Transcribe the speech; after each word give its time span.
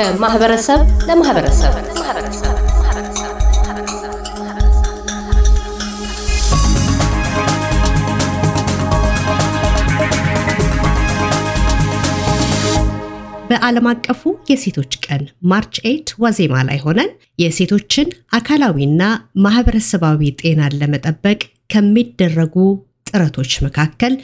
ከማህበረሰብ 0.00 0.80
ለማህበረሰብ። 1.08 1.72
በዓለም 13.50 13.86
አቀፉ 13.90 14.20
የሴቶች 14.50 14.92
ቀን 15.04 15.22
ማርች 15.42 15.76
ኤት 15.84 16.10
ዋዜማ 16.18 16.62
ላይ 16.68 16.78
ሆነን 16.84 17.10
የሴቶችን 17.38 18.08
አካላዊና 18.32 19.02
ማህበረሰባዊ 19.44 20.30
ጤናን 20.40 20.76
ለመጠበቅ 20.82 21.40
ከሚደረጉ 21.72 22.56
ጥረቶች 23.10 23.54
መካከል 23.66 24.14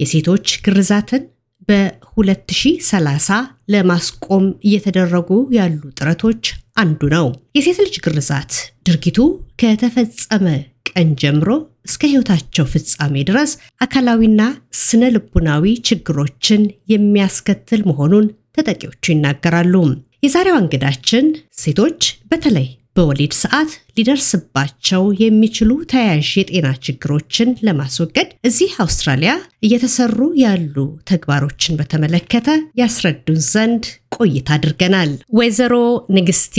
የሴቶች 0.00 0.48
ግርዛትን 0.66 1.22
በ2030 1.68 3.38
ለማስቆም 3.74 4.46
እየተደረጉ 4.66 5.28
ያሉ 5.56 5.80
ጥረቶች 5.98 6.42
አንዱ 6.76 7.00
ነው። 7.14 7.26
የሴት 7.56 7.78
ልጅ 7.84 7.96
ግርዛት 8.04 8.52
ድርጊቱ 8.86 9.18
ከተፈጸመ 9.62 10.46
ቀን 10.90 11.10
ጀምሮ 11.22 11.48
እስከ 11.86 12.02
ሕይወታቸው 12.10 12.66
ፍጻሜ 12.72 13.14
ድረስ 13.28 13.50
አካላዊና 13.84 14.42
ስነ 14.82 15.02
ልቡናዊ 15.14 15.64
ችግሮችን 15.88 16.62
የሚያስከትል 16.92 17.82
መሆኑን 17.90 18.26
ተጠቂዎቹ 18.56 19.04
ይናገራሉ። 19.12 19.74
የዛሬዋ 20.22 20.56
እንግዳችን 20.62 21.26
ሴቶች 21.58 22.00
በተለይ 22.30 22.68
በወሊድ 22.96 23.34
ሰዓት 23.38 23.70
ሊደርስባቸው 23.96 25.02
የሚችሉ 25.22 25.70
ተያያዥ 25.90 26.30
የጤና 26.38 26.68
ችግሮችን 26.86 27.50
ለማስወገድ 27.66 28.28
እዚህ 28.48 28.72
አውስትራሊያ 28.84 29.32
እየተሰሩ 29.66 30.18
ያሉ 30.42 30.76
ተግባሮችን 31.10 31.78
በተመለከተ 31.80 32.48
ያስረዱን 32.80 33.40
ዘንድ 33.48 33.84
ቆይታ 34.16 34.48
አድርገናል። 34.56 35.10
ወይዘሮ 35.38 35.74
ንግስቲ 36.16 36.56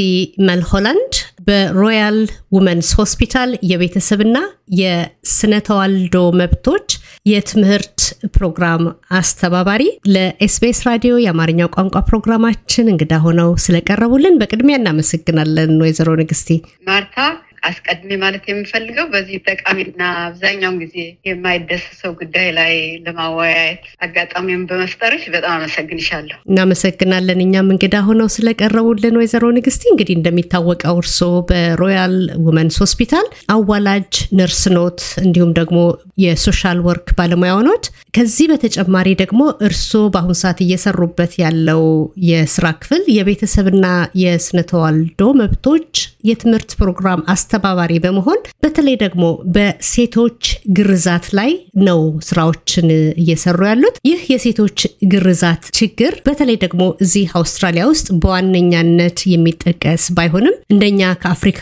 መልሆላንድ 0.49 1.13
በሮያል 1.47 2.17
ውመንስ 2.55 2.89
ሆስፒታል 2.99 3.52
የቤተሰብና 3.69 4.38
የስነ 4.80 5.53
ተዋልዶ 5.67 6.17
መብቶች 6.39 6.88
የትምህርት 7.25 8.00
ፕሮግራም 8.35 8.83
አስተባባሪ 9.19 9.83
ለኤስቢኤስ 10.13 10.81
ራዲዮ 10.89 11.13
የአማርኛ 11.22 11.69
ቋንቋ 11.75 11.97
ፕሮግራማችን 12.09 12.91
እንግዳ 12.94 13.13
ሆነው 13.25 13.50
ስለቀረቡልን 13.66 14.38
በቅድሚያ 14.41 14.77
እናመሰግናለን 14.81 15.73
ወይዘሮ 15.83 16.11
ንግስቲ። 16.22 16.50
ማርታ 16.89 17.17
አስቀድሜ 17.64 18.11
ማለት 18.23 18.44
የምፈልገው 18.50 19.06
በዚህ 19.14 19.38
ጠቃሚና 19.50 20.02
አብዛኛውን 20.23 20.78
ጊዜ 20.83 20.95
የማይደሰሰው 21.28 22.11
ጉዳይ 22.22 22.47
ላይ 22.58 22.73
ለማወያየት 23.06 23.83
አጋጣሚውን 24.06 24.66
በመፍጠርሽ 24.69 25.23
በጣም 25.36 25.53
አመሰግንሻለሁ። 25.58 26.38
እናመሰግናለን 26.52 27.44
እኛም 27.45 27.72
እንግዳ 27.73 27.95
ሆነው 28.08 28.30
ስለቀረቡልን 28.36 29.17
ወይዘሮ 29.19 29.45
ንግስቲ። 29.58 29.84
እንግዲህ 29.94 30.16
እንደሚታወቀው 30.17 30.97
እርስዎ 31.03 31.31
በ 31.49 31.68
Royal 31.68 32.16
Women's 32.47 32.77
Hospital 32.83 33.27
አዋላጅ 33.56 34.11
ነርስ 34.39 34.61
ኖት፣ 34.75 35.00
እንዲሁም 35.23 35.53
ደግሞ 35.59 35.80
የ 36.23 36.38
social 36.38 36.79
work 36.88 37.07
ባለሙያ 37.17 37.53
ኖት። 37.67 37.86
ከዚህ 38.16 38.45
በተጨማሪ 38.50 39.09
ደግሞ 39.22 39.39
እርስዎ 39.67 40.03
በአሁኑ 40.14 40.34
ሰዓት 40.41 40.59
እየሰሩበት 40.64 41.31
ያለው 41.44 41.84
የስራ 42.30 42.66
ክፍል 42.81 43.03
የቤተሰብና 43.16 43.86
የስነ 44.23 44.59
ተዋልዶ 44.72 45.22
መብቶች 45.39 45.94
የትምህርት 46.30 46.72
ፕሮግራም 46.80 47.23
አስተባባሪ 47.53 47.93
በመሆን 48.03 48.39
በተለይ 48.63 48.95
ደግሞ 49.01 49.23
በሴቶች 49.55 50.43
ግርዛት 50.77 51.25
ላይ 51.37 51.51
ነው 51.87 51.99
ስራዎችን 52.27 52.87
እየሰሩ 53.21 53.59
ያሉት። 53.69 53.95
ይህ 54.09 54.22
የሴቶች 54.31 54.79
ግርዛት 55.11 55.63
ችግር 55.79 56.13
በተለይ 56.28 56.57
ደግሞ 56.63 56.83
እዚህ 57.03 57.25
አውስትራሊያ 57.39 57.83
ውስጥ 57.91 58.07
በዋነኛነት 58.23 59.19
የሚጠቀስ 59.33 60.05
ባይሆንም 60.17 60.55
እንደኛ 60.73 61.11
ከአፍሪካ 61.23 61.61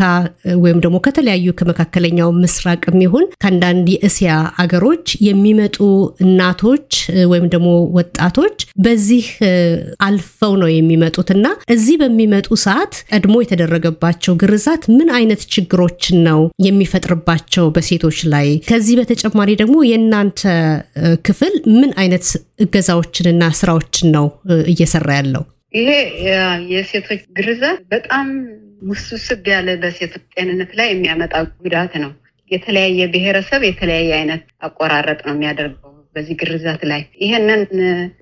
ወይም 0.64 0.80
ደግሞ 0.86 1.00
ከተለያዩ 1.06 1.56
ከመካከለኛው 1.60 2.32
ምስራቅ 2.40 2.82
የሚሆን 2.92 3.28
ከአንዳንድ 3.44 3.90
የእስያ 3.96 4.32
አገሮች 4.64 5.06
የሚመጡ 5.28 5.78
እናቶች 6.26 6.90
ወይም 7.34 7.48
ደግሞ 7.54 7.68
ወጣቶች 8.00 8.58
በዚህ 8.84 9.28
አልፈው 10.08 10.56
ነው 10.64 10.72
የሚመጡት 10.72 11.30
እዚህ 11.74 11.96
በሚመጡ 12.02 12.48
ሰዓት 12.64 12.96
ቀድሞ 13.14 13.36
የተደረገባቸው 13.44 14.34
ግርዛት 14.42 14.84
ምን 14.96 15.10
አይነት 15.18 15.42
ችግሮችን 15.84 16.18
ነው 16.28 16.40
የሚፈጥርባቸው 16.66 17.66
በሴቶች 17.76 18.18
ላይ? 18.34 18.48
ከዚህ 18.70 18.96
በተጨማሪ 19.00 19.50
ደግሞ 19.62 19.76
የእናንተ 19.90 20.42
ክፍል 21.28 21.54
ምን 21.74 21.92
አይነት 22.02 22.26
እገዛዎችንና 22.66 23.44
ስራዎችን 23.60 24.08
ነው 24.16 24.26
እየሰራ 24.72 25.10
ያለው? 25.20 25.44
ይሄ 25.74 25.90
የሴቶች 26.74 27.22
ግርዛት 27.38 27.80
በጣም 27.94 28.28
ውስብስብ 28.90 29.42
ያለ 29.54 29.70
በሴቶች 29.82 30.24
ጤንነት 30.36 30.72
ላይ 30.80 30.88
የሚያመጣ 30.92 31.34
ጉዳት 31.64 31.94
ነው። 32.04 32.12
የተለያየ 32.52 33.02
ብሔረሰብ 33.14 33.62
የተለያየ 33.68 34.12
አይነት 34.20 34.44
አቆራረጥ 34.68 35.20
ነው 35.28 35.34
የሚያደርገው 35.36 35.92
በዚህ 36.16 36.36
ግርዛት 36.42 36.82
ላይ። 36.92 37.02
ይሄንን 37.24 37.62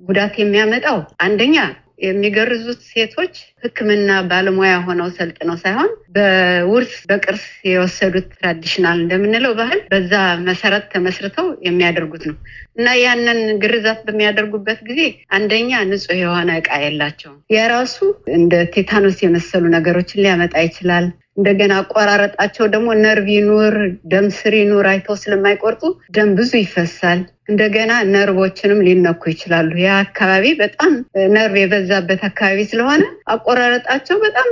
ጉዳት 0.09 0.33
የሚያመጣው 0.41 0.97
አንደኛ 1.25 1.55
የሚገርዙት 1.99 2.81
ሴቶች 2.89 3.33
ሕክምና 3.63 4.09
ባለሙያ 4.29 4.73
ሆነው 4.85 5.07
ሰልጥነው 5.17 5.57
ሳይሆን 5.63 5.89
በውርስ 6.15 6.93
በቅርስ 7.09 7.45
የወሰዱት 7.69 8.27
traditional 8.35 8.97
እንደምንለው 9.01 9.53
ባህል 9.59 9.81
በዛ 9.91 10.13
መሰረት 10.47 10.85
ተመስርተው 10.93 11.47
የሚያደርጉት 11.67 12.25
ነው 12.29 12.37
እና 12.77 12.89
ያንን 13.01 13.39
ግርዛት 13.63 14.01
በሚያደርጉበት 14.07 14.81
ጊዜ 14.89 15.01
አንደኛ 15.35 15.71
ንጹሕ 15.89 16.19
የሆነ 16.21 16.51
እቃ 16.59 16.71
የላቸውም። 16.83 17.39
የራሱ 17.53 17.97
እንደ 18.37 18.53
ቴታኖስ 18.75 19.17
የመሰሉ 19.23 19.63
ነገሮችን 19.75 20.23
ሊያመጣ 20.23 20.55
ይችላል። 20.65 21.07
እንደገና 21.39 21.73
አቆራረጣቸው 21.81 22.65
ደግሞ 22.71 22.87
ነርቭ 23.01 23.27
ይኑር 23.33 23.75
ደም 24.11 24.25
ስር 24.37 24.53
ይኑር 24.57 24.85
አይተው 24.91 25.15
ስለማይቆርጡ 25.21 25.83
ደም 26.15 26.29
ብዙ 26.39 26.51
ይፈሳል። 26.59 27.19
እንደገና 27.49 27.91
ነርቮችንም 28.13 28.83
ሊነኩ 28.87 29.21
ይችላሉ። 29.31 29.71
ያ 29.83 29.91
አካባቢ 30.03 30.45
በጣም 30.61 30.91
ነርቭ 31.35 31.55
የበዛበት 31.61 32.21
አካባቢ 32.29 32.59
ስለሆነ 32.71 33.03
አቆራረጣቸው 33.33 34.19
በጣም 34.25 34.49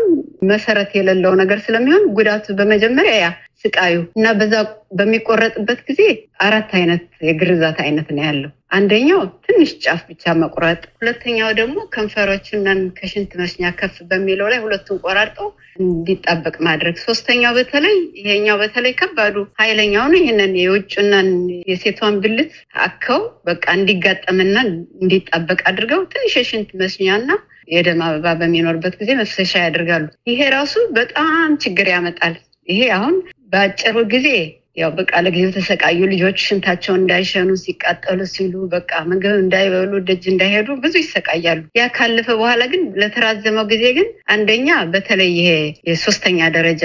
መሰረት 0.51 0.91
የሌለው 0.97 1.35
ነገር 1.41 1.59
ስለሚሆን 1.65 2.05
ጉዳቱ 2.17 2.55
በመጀመሪያ 2.59 3.13
ያ 3.17 3.29
ስቃዩ 3.63 3.95
እና 4.17 4.27
በዛ 4.39 4.55
በሚቆረጥበት 4.97 5.79
ጊዜ 5.87 6.01
አራት 6.45 6.69
አይነት 6.77 7.05
የግርዛት 7.27 7.77
አይነት 7.85 8.07
ነው 8.15 8.23
ያለው። 8.25 8.51
አንደኛው 8.71 9.19
ትንሽ 9.45 9.69
ጫፍ 9.83 10.01
ብቻ 10.09 10.33
መቁረጥ፣ 10.39 10.81
ሁለተኛው 10.97 11.49
ደግሞ 11.59 11.77
ከንፈሮችንን 11.93 12.79
ከሽንት 12.97 13.31
መስኛ 13.41 13.71
ከፍ 13.79 13.95
በሚለው 14.09 14.47
ላይ 14.51 14.59
ሁለቱን 14.63 14.99
ቆራርጠው 15.05 15.47
እንዲጣበቅ 15.79 16.55
ማድረግ፣ 16.67 16.95
ሶስተኛው 17.05 17.53
በተለይ 17.57 17.95
ይሄኛው 18.19 18.57
በተለይ 18.61 18.93
ከባዱ 18.99 19.35
ኃይለኛው 19.61 20.05
ነው። 20.11 20.19
ይህንን 20.21 20.53
የውጭናን 20.61 21.29
የሴቷን 21.69 22.17
ብልት 22.23 22.53
አከው 22.87 23.21
በቃ 23.47 23.65
እንዲጋጠምና 23.77 24.55
እንዲጣበቅ 25.01 25.59
አድርገው 25.69 26.01
ትንሽ 26.11 26.33
የሽንት 26.39 26.69
መስኛና 26.81 27.29
የደም 27.69 28.01
አበባ 28.05 28.33
በሚኖርበት 28.39 28.93
ጊዜ 28.99 29.11
መፍሰሻ 29.19 29.53
ያደርጋሉ። 29.63 30.05
ይሄ 30.29 30.41
ራሱ 30.55 30.75
በጣም 30.97 31.49
ችግር 31.63 31.87
ያመጣል። 31.93 32.35
ይሄ 32.67 32.81
አሁን 32.95 33.15
በአጭሩ 33.51 33.97
ጊዜ 34.13 34.29
ያው 34.77 34.89
በቃ 34.97 35.11
ለጊዜው 35.25 35.51
ተሰቃዩ 35.55 35.99
ልጆች 36.11 36.37
ሽንታቸውን 36.47 37.01
እንዳይሸኑ 37.01 37.49
ሲቃጠሉ 37.61 38.19
ሲሉ 38.33 38.53
በቃ 38.73 38.91
ምግብ 39.09 39.35
እንዳይበሉ 39.43 40.01
ደጅ 40.07 40.23
እንዳይሄዱ 40.31 40.67
ብዙ 40.83 40.93
ይሰቃያሉ። 41.01 41.61
ያ 41.79 41.85
ካለፈ 41.97 42.27
በኋላ 42.39 42.63
ግን 42.73 42.83
ለተራዘመው 43.01 43.65
ጊዜ 43.71 43.85
ግን 43.97 44.07
አንደኛ 44.33 44.69
በተለይ 44.93 45.31
ይሄ 45.37 45.49
የሶስተኛ 45.89 46.49
ደረጃ 46.57 46.83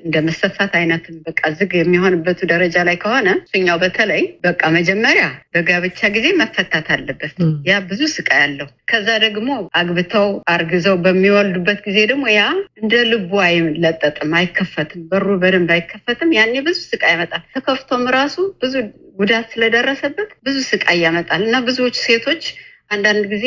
እንደ 0.00 0.16
መሰፋት 0.26 0.72
አይነትም 0.78 1.16
በቃ 1.26 1.40
ዝግ 1.56 1.72
የሚሆንበቱ 1.78 2.40
ደረጃ 2.52 2.76
ላይ 2.88 2.96
ከሆነ 3.02 3.28
እሱኛው 3.40 3.78
በተለይ 3.82 4.22
በቃ 4.46 4.62
መጀመሪያ 4.76 5.24
በጋብቻ 5.54 6.10
ጊዜ 6.14 6.26
መፈታት 6.40 6.86
አለበት። 6.94 7.34
ያ 7.68 7.80
ብዙ 7.88 8.00
ስቃይ 8.14 8.40
አለው። 8.44 8.68
ከዛ 8.90 9.08
ደግሞ 9.24 9.48
አግብተው 9.80 10.28
አርግዘው 10.52 10.96
በሚወልዱበት 11.04 11.80
ጊዜ 11.86 11.98
ደግሞ 12.10 12.24
ያ 12.32 12.42
እንደ 12.80 12.94
ልቡ 13.10 13.32
አይለጠጥም፣ 13.46 14.32
አይከፈትም፣ 14.38 15.02
በሩ 15.10 15.26
በደንብ 15.42 15.70
አይከፈትም። 15.76 16.34
ያኔ 16.38 16.54
ብዙ 16.66 16.78
ስቃይ 16.90 17.14
ያመጣል። 17.32 17.42
ተከፍቶም 17.54 18.04
ራሱ 18.14 18.34
ብዙ 18.62 18.74
ጉዳት 19.20 19.46
ስለደረሰበት 19.52 20.30
ብዙ 20.46 20.56
ስቃይ 20.68 20.98
ያመጣል 21.04 21.42
እና 21.46 21.56
ብዙዎች 21.66 21.96
ሴቶች 22.06 22.42
አንዳንድ 22.90 23.24
ጊዜ 23.32 23.46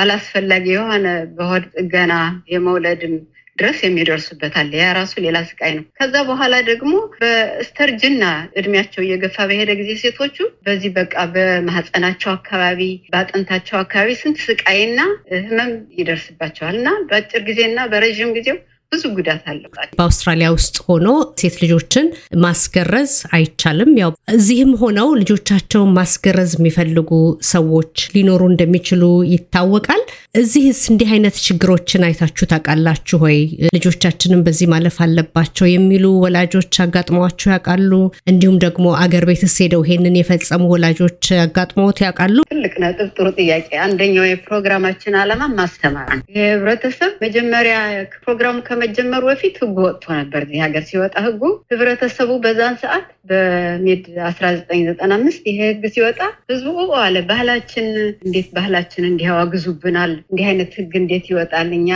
አላስፈላጊ 0.00 0.66
የሆነ 0.72 1.06
በሆድ 1.36 1.64
ጥገና 1.76 2.12
የመውለድም 2.52 3.14
ድረስ 3.58 3.78
የሚደርሱበት 3.84 4.54
አለ። 4.60 4.70
ያ 4.78 4.86
ራሱ 4.98 5.12
ሌላ 5.24 5.38
ስቃይ 5.48 5.72
ነው። 5.76 5.82
ከዛ 5.98 6.14
በኋላ 6.28 6.54
ደግሞ 6.70 6.92
በስተርጅና 7.16 8.22
እድሜያቸው 8.58 9.02
እየገፋ 9.04 9.36
በሄደ 9.50 9.70
ጊዜ 9.80 9.90
ሴቶቹ 10.02 10.36
በዚህ 10.66 10.90
በቃ 10.96 11.14
በማህፀናቸው 11.34 12.30
አካባቢ 12.32 12.80
በአጥንታቸው 13.12 13.76
አካባቢ 13.82 14.16
ስንት 14.22 14.38
ስቃይና 14.46 15.00
ህመም 15.42 15.72
ይደርስባቸዋል 15.98 16.76
እና 16.80 16.90
በአጭር 17.08 17.42
ጊዜና 17.50 17.84
በረዥም 17.92 18.32
ጊዜው 18.38 18.58
ብዙ 18.92 19.04
ጉዳት 19.16 19.44
አለባቸው። 19.50 19.94
በአውስትራሊያ 19.98 20.48
ውስጥ 20.54 20.76
ሆኖ 20.86 21.06
ሴት 21.40 21.56
ልጆችን 21.62 22.06
ማስገረዝ 22.44 23.12
አይቻልም። 23.36 23.92
ያው 24.00 24.10
እዚህም 24.34 24.72
ሆነው 24.82 25.08
ልጆቻቸውን 25.20 25.94
ማስገረዝ 25.98 26.52
የሚፈልጉ 26.56 27.10
ሰዎች 27.52 27.94
ሊኖሩ 28.14 28.42
እንደሚችሉ 28.52 29.02
ይታወቃል። 29.32 30.02
እዚህስ 30.40 30.80
እንዲህ 30.92 31.08
አይነት 31.14 31.36
ችግሮችን 31.46 32.04
አይታችሁ 32.06 32.44
ታውቃላችሁ 32.52 33.18
ወይ? 33.24 33.38
ልጆቻችንም 33.76 34.44
በዚህ 34.46 34.68
ማለፍ 34.72 34.96
አለባቸው 35.04 35.66
የሚሉ 35.70 36.04
ወላጆች 36.24 36.50
አጋጥመዋችሁ 36.84 37.48
ያውቃሉ? 37.52 37.90
እንዲሁም 38.32 38.56
ደግሞ 38.64 38.86
አገር 39.02 39.24
ቤትስ 39.30 39.56
ሄደው 39.62 39.82
ይሄንን 39.86 40.16
የፈጸሙ 40.18 40.62
ወላጆች 40.74 41.10
አጋጥመዎት 41.44 41.98
ያውቃሉ? 42.04 42.36
ትልቅ 42.52 42.74
ነጥብ፣ 42.82 43.10
ጥሩ 43.16 43.26
ጥያቄ። 43.40 43.68
አንደኛው 43.86 44.26
የፕሮግራማችን 44.28 45.18
ዓላማ 45.22 45.42
ማስተማር 45.58 46.08
ነው። 46.12 46.24
ይህ 46.32 46.46
ህብረተሰብ 46.52 47.12
መጀመሪያ 47.24 47.76
ፕሮግራሙ 48.24 48.56
ከመጀመሩ 48.84 49.22
በፊት 49.28 49.56
ህጉ 49.62 49.76
ወጥቶ 49.84 50.04
ነበር። 50.16 50.40
እዚህ 50.44 50.60
ሀገር 50.62 50.82
ሲወጣ 50.88 51.14
ህጉ 51.26 51.42
ህብረተሰቡ 51.72 52.30
በዛን 52.44 52.74
ሰዓት 52.80 53.04
በሜድ 53.30 54.04
አስራ 54.28 54.46
ዘጠኝ 54.56 54.80
ዘጠና 54.88 55.12
አምስት 55.18 55.42
ይሄ 55.50 55.58
ህግ 55.68 55.84
ሲወጣ 55.94 56.18
ህዝቡ 56.50 56.74
አለ 57.02 57.16
ባህላችን 57.28 57.86
እንዴት 58.26 58.48
ባህላችን 58.56 59.06
እንዲህ 59.10 59.26
ያዋግዙብናል፣ 59.30 60.14
እንዲህ 60.24 60.46
አይነት 60.50 60.72
ህግ 60.78 60.92
እንዴት 61.02 61.28
ይወጣል? 61.32 61.70
እኛ 61.78 61.90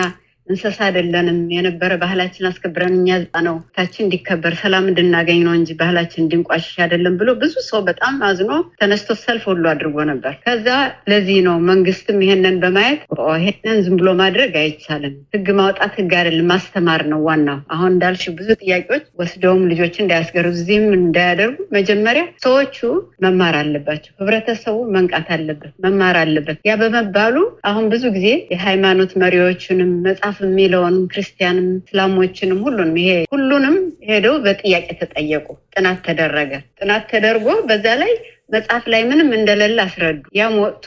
እንስሳ 0.48 0.78
አይደለንም። 0.86 1.38
የነበረ 1.54 1.92
ባህላችን 2.02 2.46
አስከብረን 2.48 2.94
እኛ 2.98 3.08
ነው 3.46 3.56
ታችን 3.76 4.04
እንዲከበር 4.04 4.54
ሰላም 4.60 4.84
እንድናገኝ 4.90 5.40
ነው 5.46 5.54
እንጂ 5.58 5.70
ባህላችን 5.80 6.22
እንዲንቋሽሽ 6.24 6.76
አይደለም 6.84 7.14
ብሎ 7.20 7.30
ብዙ 7.40 7.54
ሰው 7.68 7.80
በጣም 7.88 8.14
አዝኖ 8.28 8.50
ተነስቶ 8.80 9.16
ሰልፍ 9.22 9.44
ሁሉ 9.50 9.64
አድርጎ 9.72 9.96
ነበር። 10.10 10.34
ከዛ 10.44 10.68
ለዚህ 11.10 11.38
ነው 11.46 11.56
መንግስትም 11.70 12.20
ይሄንን 12.24 12.58
በማየት 12.62 13.00
ይሄንን 13.38 13.80
ዝም 13.86 13.96
ብሎ 14.00 14.08
ማድረግ 14.20 14.52
አይቻልም፣ 14.62 15.16
ህግ 15.34 15.48
ማውጣት 15.60 15.92
ህግ 16.00 16.12
አይደለም 16.20 16.48
ማስተማር 16.52 17.04
ነው 17.12 17.20
ዋናው። 17.28 17.58
አሁን 17.74 17.90
እንዳልሽ 17.94 18.24
ብዙ 18.38 18.48
ጥያቄዎች 18.62 19.04
ወስደውም 19.20 19.64
ልጆች 19.72 19.94
እንዳያስገሩ 20.02 20.46
እዚህም 20.56 20.86
እንዳያደርጉ 20.98 21.44
መጀመሪያ 21.76 22.24
ሰዎቹ 22.44 22.78
መማር 23.24 23.54
አለባቸው። 23.60 24.12
ህብረተሰቡ 24.20 24.78
መንቃት 24.96 25.28
አለበት፣ 25.36 25.72
መማር 25.84 26.16
አለበት። 26.22 26.58
ያ 26.68 26.74
በመባሉ 26.80 27.36
አሁን 27.68 27.84
ብዙ 27.92 28.04
ጊዜ 28.16 28.26
የሃይማኖት 28.52 29.12
መሪዎችንም 29.22 29.92
መጽሐፍ 30.06 30.35
የሚለውን 30.42 30.96
ክርስቲያንም 31.12 31.68
እስላሞችንም 31.80 32.62
ሁሉንም 32.66 32.96
ይሄ 33.00 33.10
ሁሉንም 33.32 33.76
ሄደው 34.08 34.34
በጥያቄ 34.44 34.88
ተጠየቁ። 35.00 35.46
ጥናት 35.74 36.00
ተደረገ። 36.06 36.52
ጥናት 36.80 37.04
ተደርጎ 37.12 37.48
በዛ 37.68 37.86
ላይ 38.02 38.12
መጽሐፍ 38.52 38.84
ላይ 38.92 39.02
ምንም 39.04 39.30
እንደሌለ 39.36 39.78
አስረዱ። 39.84 40.20
ያም 40.38 40.54
ወጥቶ 40.62 40.86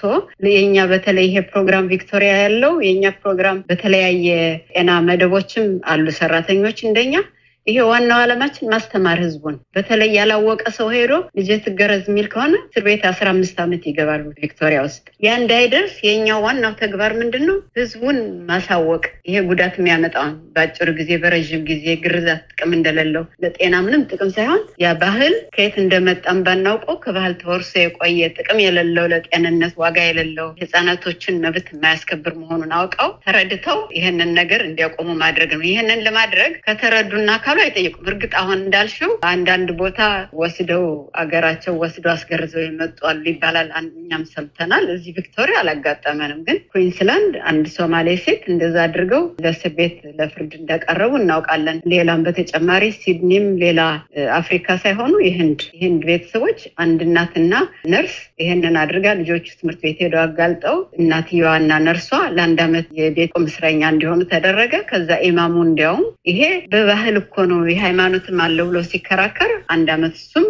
የኛ 0.53 0.85
በተለይ 0.91 1.25
ይሄ 1.27 1.41
ፕሮግራም 1.49 1.89
ቪክቶሪያ 1.91 2.33
ያለው 2.43 2.73
የኛ 2.85 3.11
ፕሮግራም 3.19 3.57
በተለያየ 3.69 4.27
ጤና 4.71 4.91
መደቦችም 5.09 5.65
አሉ 5.91 6.05
ሰራተኞች 6.19 6.79
እንደኛ 6.85 7.13
ይሄ 7.67 7.79
ዋናው 7.89 8.19
ዓላማችን 8.21 8.69
ማስተማር 8.71 9.17
ህዝቡን። 9.23 9.55
በተለይ 9.75 10.09
ያላወቀ 10.17 10.63
ሰው 10.77 10.87
ሄዶ 10.93 11.13
ልጅ 11.37 11.49
ትገረዝ 11.65 12.03
የሚል 12.09 12.27
ከሆነ 12.33 12.53
እስር 12.63 12.83
ቤት 12.87 13.03
አስራ 13.09 13.27
አምስት 13.33 13.57
ዓመት 13.63 13.83
ይገባሉ 13.89 14.23
ቪክቶሪያ 14.39 14.79
ውስጥ። 14.85 15.03
ያ 15.25 15.35
እንዳይደርስ 15.39 15.95
የኛው 16.05 16.39
ዋናው 16.45 16.73
ተግባር 16.81 17.13
ምንድን 17.19 17.43
ነው? 17.49 17.57
ህዝቡን 17.79 18.17
ማሳወቅ። 18.49 19.03
ይሄ 19.29 19.41
ጉዳት 19.49 19.75
የሚያመጣውን 19.79 20.33
በአጭር 20.55 20.91
ጊዜ 20.99 21.11
በረዥም 21.23 21.63
ጊዜ 21.69 21.85
ግርዛት 22.03 22.41
ጥቅም 22.51 22.73
እንደሌለው 22.77 23.25
ለጤና 23.43 23.75
ምንም 23.85 24.07
ጥቅም 24.11 24.31
ሳይሆን 24.37 24.63
ያ 24.83 24.93
ባህል 25.01 25.35
ከየት 25.55 25.77
እንደመጣም 25.83 26.41
ባናውቀው 26.45 26.97
ከባህል 27.03 27.35
ተወርሶ 27.41 27.73
የቆየ 27.79 28.31
ጥቅም 28.37 28.63
የሌለው 28.65 29.07
ለጤንነት 29.13 29.75
ዋጋ 29.83 29.99
የሌለው 30.07 30.49
ህፃናቶችን 30.61 31.41
መብት 31.45 31.69
የማያስከብር 31.73 32.33
መሆኑን 32.41 32.73
አውቀው 32.79 33.11
ተረድተው 33.25 33.79
ይህንን 33.97 34.33
ነገር 34.39 34.63
እንዲያቆሙ 34.67 35.09
ማድረግ 35.23 35.51
ነው። 35.55 35.65
ይህንን 35.69 36.03
ለማድረግ 36.07 36.51
ከተረዱና 36.65 37.29
አካሉ 37.49 37.61
አይጠይቁም። 37.63 38.07
እርግጥ 38.09 38.31
አሁን 38.39 38.57
እንዳልሽው 38.59 39.11
አንዳንድ 39.29 39.69
ቦታ 39.79 39.99
ወስደው 40.39 40.83
አገራቸው 41.21 41.73
ወስደው 41.81 42.11
አስገርዘው 42.13 42.61
የመጡ 42.63 42.97
አሉ 43.09 43.23
ይባላል። 43.31 43.69
እኛም 43.79 44.23
ሰምተናል። 44.33 44.83
እዚህ 44.93 45.13
ቪክቶሪያ 45.17 45.55
አላጋጠመንም፣ 45.61 46.41
ግን 46.47 46.57
ኩዊንስላንድ 46.71 47.35
አንድ 47.51 47.65
ሶማሌ 47.77 48.09
ሴት 48.25 48.43
እንደዛ 48.51 48.75
አድርገው 48.83 49.23
ለእስር 49.45 49.73
ቤት 49.79 49.95
ለፍርድ 50.19 50.53
እንደቀረቡ 50.59 51.11
እናውቃለን። 51.21 51.79
ሌላም 51.93 52.21
በተጨማሪ 52.27 52.85
ሲድኒም 52.99 53.47
ሌላ 53.63 53.79
አፍሪካ 54.39 54.77
ሳይሆኑ 54.83 55.15
የህንድ 55.27 55.59
የህንድ 55.73 56.05
ቤተሰቦች 56.09 56.61
አንድ 56.85 57.01
እናትና 57.07 57.53
ነርስ 57.93 58.15
ይህንን 58.43 58.77
አድርጋ 58.83 59.07
ልጆቹ 59.19 59.47
ትምህርት 59.59 59.81
ቤት 59.85 59.99
ሄደው 60.03 60.23
አጋልጠው 60.25 60.77
እናትየዋና 60.99 61.81
ነርሷ 61.87 62.07
ለአንድ 62.35 62.61
ዓመት 62.67 62.87
የቤት 62.99 63.33
ቁም 63.35 63.49
እስረኛ 63.49 63.83
እንዲሆኑ 63.93 64.21
ተደረገ። 64.31 64.55
ከዛ 64.89 65.11
ኢማሙ 65.27 65.57
እንዲያውም 65.67 66.05
ይሄ 66.29 66.41
በባህል 66.71 67.17
እኮ 67.19 67.35
ነው 67.51 67.59
የሃይማኖትም 67.69 68.39
አለው 68.45 68.67
ብሎ 68.69 68.79
ሲከራከር 68.89 69.51
አንድ 69.73 69.87
ዓመት 69.95 70.15
እሱም 70.19 70.47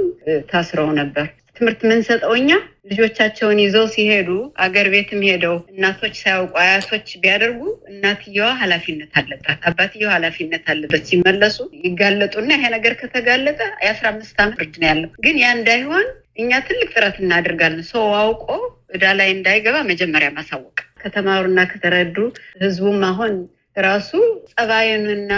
ታስረው 0.51 0.89
ነበር። 0.99 1.27
ትምህርት 1.57 1.81
የምንሰጠው 1.85 2.33
እኛ 2.39 2.51
ልጆቻቸውን 2.89 3.57
ይዘው 3.63 3.85
ሲሄዱ 3.93 4.29
አገር 4.65 4.87
ቤትም 4.93 5.21
ሄደው 5.27 5.55
እናቶች 5.71 6.13
ሳያውቁ 6.21 6.53
አያቶች 6.61 7.07
ቢያደርጉ 7.23 7.59
እናትየዋ 7.91 8.47
ኃላፊነት 8.61 9.11
አለባት፣ 9.19 9.59
አባትየዋ 9.69 10.09
ኃላፊነት 10.15 10.65
አለበት። 10.73 11.03
ሲመለሱ 11.09 11.57
ይጋለጡና 11.85 12.49
ይሄ 12.57 12.69
ነገር 12.75 12.93
ከተጋለጠ 13.01 13.59
የአስራ 13.83 14.07
አምስት 14.13 14.39
ዓመት 14.43 14.57
ፍርድ 14.59 14.75
ነው 14.81 14.87
ያለው። 14.91 15.11
ግን 15.25 15.37
ያ 15.43 15.49
እንዳይሆን 15.57 16.07
እኛ 16.39 16.51
ትልቅ 16.67 16.89
ጥረት 16.93 17.17
እናደርጋለን። 17.23 17.85
ሰው 17.91 18.05
አውቆ 18.19 18.47
እዳ 18.95 19.05
ላይ 19.19 19.29
እንዳይገባ 19.35 19.77
መጀመሪያ 19.89 20.29
ማሳወቅ 20.37 20.77
ከተማሩና 21.01 21.59
ከተረዱ 21.71 22.15
ህዝቡም 22.61 23.03
አሁን 23.09 23.33
ራሱ 23.81 24.11
ጸባዩንና 24.53 25.33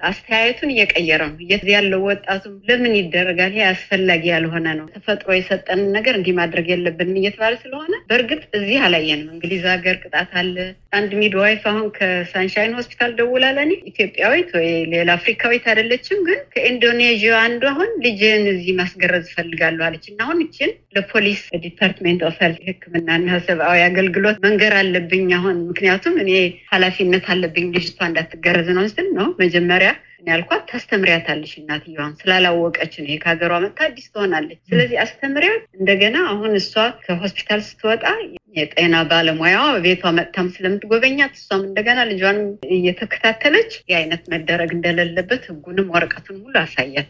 አስተያየቱን 0.00 0.72
እየቀየረ 0.72 1.22
ነው። 1.28 1.36
ያለው 1.72 2.00
ወጣቱም 2.08 2.54
ለምን 2.68 2.94
ይደረጋል? 2.98 3.52
ይሄ 3.54 3.64
አስፈላጊ 3.68 4.24
ያልሆነ 4.30 4.66
ነው። 4.78 4.86
ተፈጥሮ 4.94 5.28
የሰጠንን 5.36 5.88
ነገር 5.96 6.14
እንዲህ 6.18 6.34
ማድረግ 6.38 6.66
የለብንም 6.72 7.18
እየተባለ 7.20 7.54
ስለሆነ 7.62 7.94
በእርግጥ 8.10 8.42
እዚህ 8.58 8.78
አላየንም። 8.86 9.30
እንግሊዝ 9.34 9.64
ሀገር 9.72 9.96
ቅጣት 10.02 10.32
አለ። 10.40 10.56
አንድ 10.96 11.10
midwife 11.20 11.62
አሁን 11.70 11.86
ከሳንሻይን 11.96 12.76
ሆስፒታል 12.76 13.10
ደውላ 13.18 13.46
ለኔ 13.56 13.70
ኢትዮጵያዊት 13.90 14.50
ወይ 14.56 14.68
ሌላ 14.92 15.08
አፍሪካዊት 15.18 15.64
አይደለችም፣ 15.70 16.18
ግን 16.28 16.40
ከኢንዶኔዥያ 16.54 17.32
አንዱ 17.42 17.62
አሁን 17.72 17.90
ልጅን 18.04 18.44
እዚህ 18.52 18.72
ማስገረዝ 18.80 19.26
እፈልጋለሁ 19.28 19.84
አለች። 19.86 20.06
እና 20.10 20.20
አሁን 20.26 20.40
ይችን 20.44 20.72
ለፖሊስ 20.96 21.42
Department 21.64 22.22
of 22.28 22.38
Health 22.44 22.62
ሕክምናና 22.68 23.28
ሰብአዊ 23.46 23.80
አገልግሎት 23.88 24.38
መንገር 24.46 24.74
አለብኝ 24.80 25.28
አሁን። 25.38 25.58
ምክንያቱም 25.70 26.16
እኔ 26.24 26.32
ኃላፊነት 26.72 27.26
አለብኝ 27.34 27.68
ልጅቷ 27.76 28.00
እንዳትገረዝ 28.08 28.70
ነው 28.76 28.86
ስል 28.94 29.08
ነው 29.18 29.28
መጀመሪያ 29.42 29.90
ያልኳት 30.26 30.64
ታስተምሪያታለሽ 30.70 31.52
እናትየዋን 31.58 32.16
ስላላወቀች 32.20 32.94
ነው። 33.00 33.12
ከሀገሯ 33.22 33.52
መጥታ 33.64 33.80
አዲስ 33.88 34.06
ትሆናለች። 34.12 34.60
ስለዚህ 34.70 34.98
አስተምሪያት። 35.04 35.62
እንደገና 35.80 36.16
አሁን 36.32 36.52
እሷ 36.60 36.72
ከሆስፒታል 37.04 37.62
ስትወጣ 37.66 38.04
የጤና 38.56 38.96
ባለሙያዋ 39.08 39.64
ቤቷ 39.84 40.02
መጥታም 40.18 40.46
ስለምትጎበኛት 40.54 41.32
እሷም 41.38 41.62
እንደገና 41.66 41.98
ልጇን 42.10 42.38
እየተከታተለች 42.76 43.70
የአይነት 43.90 44.22
መደረግ 44.32 44.70
እንደሌለበት 44.76 45.42
ህጉንም 45.50 45.90
ወረቀቱን 45.94 46.38
ሁሉ 46.44 46.54
አሳያት 46.62 47.08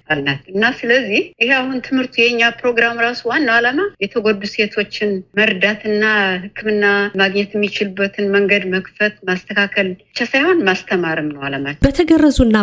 እና 0.52 0.64
ስለዚህ 0.78 1.20
ይሄ 1.42 1.50
አሁን 1.58 1.76
ትምህርቱ 1.86 2.14
የኛ 2.22 2.50
ፕሮግራም 2.60 3.02
ራሱ 3.06 3.22
ዋናው 3.30 3.56
ዓላማ 3.58 3.80
የተጎዱ 4.04 4.42
ሴቶችን 4.54 5.10
መርዳትና 5.38 6.02
ሕክምና 6.44 6.84
ማግኘት 7.20 7.52
የሚችልበትን 7.56 8.26
መንገድ 8.36 8.64
መክፈት 8.74 9.16
ማስተካከል 9.30 9.88
ብቻ 10.02 10.28
ሳይሆን 10.32 10.60
ማስተማርም 10.68 11.30
ነው 11.34 11.42
ዓላማችን። 11.48 11.84
በተገረዙና 11.86 12.56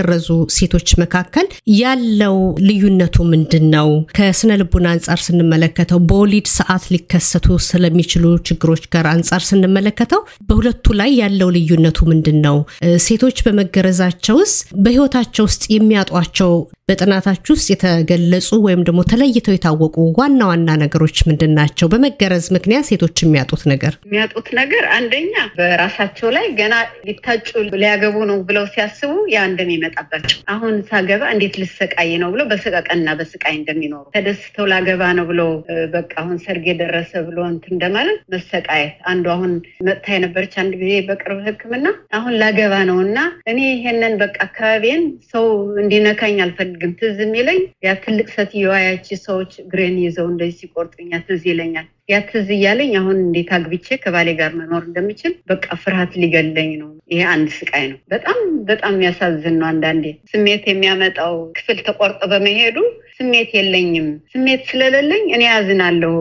ባልተገረዙ 0.00 0.28
ሴቶች 0.56 0.88
መካከል 1.02 1.46
ያለው 1.78 2.36
ልዩነቱ 2.68 3.16
ምንድን 3.32 3.64
ነው? 3.74 3.88
ከስነ 4.16 4.50
ልቡና 4.60 4.86
አንጻር 4.94 5.18
ስንመለከተው 5.26 5.98
በወሊድ 6.08 6.48
ሰዓት 6.56 6.84
ሊከሰቱ 6.94 7.46
ስለሚችሉ 7.68 8.24
ችግሮች 8.48 8.84
ጋር 8.94 9.06
አንጻር 9.14 9.42
ስንመለከተው 9.48 10.20
በሁለቱ 10.48 10.94
ላይ 11.00 11.10
ያለው 11.22 11.50
ልዩነቱ 11.56 11.98
ምንድን 12.12 12.38
ነው? 12.46 12.58
ሴቶች 13.06 13.38
በመገረዛቸውስ 13.46 14.52
በህይወታቸው 14.84 15.46
ውስጥ 15.48 15.64
የሚያጧቸው 15.76 16.52
በጥናታችሁ 16.88 17.52
ውስጥ 17.56 17.68
የተገለጹ 17.72 18.48
ወይም 18.66 18.82
ደግሞ 18.86 19.00
ተለይተው 19.10 19.54
የታወቁ 19.54 19.96
ዋና 20.18 20.40
ዋና 20.50 20.68
ነገሮች 20.82 21.16
ምንድን 21.28 21.52
ናቸው? 21.58 21.86
በመገረዝ 21.92 22.46
ምክንያት 22.56 22.86
ሴቶች 22.90 23.16
የሚያጡት 23.24 23.62
ነገር 23.72 23.92
የሚያጡት 24.06 24.48
ነገር 24.60 24.84
አንደኛ 24.98 25.34
በራሳቸው 25.58 26.28
ላይ 26.36 26.46
ገና 26.60 26.74
ሊታጩ 27.08 27.48
ሊያገቡ 27.82 28.16
ነው 28.30 28.38
ብለው 28.48 28.64
ሲያስቡ 28.74 29.12
ያ 29.34 29.42
እንደሚመጣባቸው 29.80 30.38
አሁን 30.52 30.74
ሳገባ 30.88 31.22
እንዴት 31.34 31.54
ልሰቃይ 31.60 32.10
ነው 32.22 32.28
ብለው 32.34 32.46
በሰቀቀንና 32.50 33.08
በስቃይ 33.18 33.54
እንደሚኖሩ 33.58 34.02
ተደስተው 34.16 34.66
ላገባ 34.72 35.02
ነው 35.18 35.26
ብለው 35.30 35.50
በቃ 35.94 36.12
አሁን 36.22 36.36
ሰርግ 36.44 36.64
የደረሰ 36.70 37.12
ብሎ 37.28 37.38
እንትን 37.50 37.74
እንደማለት 37.76 38.18
መሰቃየት። 38.34 38.94
አንዱ 39.10 39.26
አሁን 39.34 39.52
መጥታ 39.88 40.06
የነበረች 40.16 40.54
አንድ 40.62 40.74
ጊዜ 40.82 40.94
በቅርብ 41.08 41.40
ሕክምና 41.48 41.86
አሁን 42.18 42.34
ላገባ 42.42 42.74
ነው 42.90 42.98
እና 43.06 43.18
እኔ 43.50 43.58
ይሄንን 43.70 44.16
በቃ 44.22 44.36
አካባቢን 44.48 45.02
ሰው 45.32 45.46
እንዲነካኝ 45.82 46.38
አልፈልግም። 46.44 46.94
ትዝ 47.00 47.18
የሚለኝ 47.24 47.60
ያ 47.86 47.94
ትልቅ 48.04 48.28
ሴትዮዋ 48.36 48.74
ያቺ 48.84 49.08
ሰዎች 49.26 49.52
ግሬን 49.72 49.96
ይዘው 50.04 50.28
እንደዚህ 50.32 50.56
ሲቆርጡኛ 50.60 51.12
ትዝ 51.26 51.42
ይለኛል። 51.50 51.88
ያ 52.08 52.18
ትዝ 52.28 52.48
እያለኝ 52.54 52.92
አሁን 52.98 53.16
እንዴት 53.22 53.50
አግብቼ 53.54 53.96
ከባሌ 54.02 54.28
ጋር 54.38 54.52
መኖር 54.58 54.82
እንደምችል 54.86 55.32
በቃ 55.50 55.66
ፍርሃት 55.82 56.12
ሊገለኝ 56.20 56.70
ነው። 56.78 56.90
ይሄ 57.12 57.20
አንድ 57.32 57.48
ስቃይ 57.56 57.84
ነው። 57.90 57.98
በጣም 58.12 58.38
በጣም 58.68 58.94
የሚያሳዝን 58.96 59.56
ነው። 59.60 59.66
አንዳንዴ 59.70 60.04
ስሜት 60.32 60.64
የሚያመጣው 60.68 61.34
ክፍል 61.58 61.78
ተቆርጦ 61.86 62.20
በመሄዱ 62.32 62.78
ስሜት 63.16 63.50
የለኝም። 63.56 64.08
ስሜት 64.32 64.62
ስለሌለኝ 64.68 65.24
እኔ 65.36 65.42
ያዝናለሁ። 65.48 66.12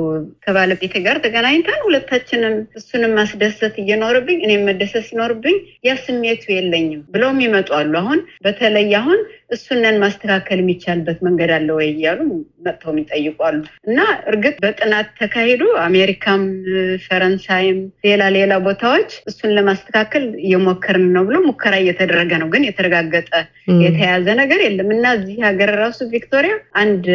ከባለቤቴ 0.46 0.94
ጋር 1.06 1.18
ተገናኝተን 1.26 1.84
ሁለታችንም 1.86 2.56
እሱንም 2.80 3.16
ማስደሰት 3.20 3.76
እየኖርብኝ 3.82 4.40
እኔም 4.46 4.64
መደሰት 4.70 5.06
ሲኖርብኝ 5.10 5.58
ያ 5.88 5.96
ስሜቱ 6.06 6.44
የለኝም 6.56 7.02
ብለውም 7.14 7.42
ይመጡ 7.46 7.70
አሉ። 7.80 7.94
አሁን 8.02 8.22
በተለይ 8.46 8.90
አሁን 9.02 9.20
እሱነን 9.50 9.98
ማስተካከል 10.02 10.60
የሚቻልበት 10.62 11.20
መንገድ 11.26 11.52
አለ 11.56 11.70
ወይ 11.78 11.88
እያሉ 11.92 12.20
መጥተው 12.66 12.92
የሚጠይቁ 12.94 13.38
አሉ። 13.48 13.60
እና 13.88 14.00
እርግጥ 14.30 14.56
በጥናት 14.64 15.10
ተካሂዶ 15.20 15.64
አሜሪካም፣ 15.84 16.42
ፈረንሳይም፣ 17.06 17.78
ሌላ 18.08 18.24
ሌላ 18.38 18.54
ቦታዎች 18.66 19.12
እሱን 19.30 19.54
ለማስተካከል 19.58 20.26
እየሞከርን 20.44 21.08
ነው 21.16 21.24
ብሎ 21.28 21.38
ሙከራ 21.48 21.74
እየተደረገ 21.84 22.32
ነው። 22.42 22.50
ግን 22.54 22.66
የተረጋገጠ 22.68 23.32
የተያዘ 23.84 24.28
ነገር 24.42 24.60
የለም 24.66 24.90
እና 24.96 25.06
እዚህ 25.18 25.38
ሀገር 25.48 25.72
ራሱ 25.82 26.00
ቪክቶሪያ 26.14 26.54
አንድ 26.82 27.06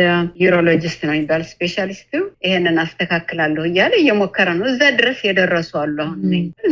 urologist 0.42 1.00
ነው 1.06 1.14
የሚባል 1.14 1.44
specialist 1.52 2.02
ኡ 2.02 2.12
ይሄንን 2.46 2.78
አስተካክላለሁ 2.84 3.64
እያለ 3.68 3.92
እየሞከረ 4.02 4.48
ነው። 4.58 4.66
እዛ 4.72 4.82
ድረስ 4.98 5.20
የደረሱ 5.28 5.72
አሉ። 5.82 5.96
አሁን 6.06 6.18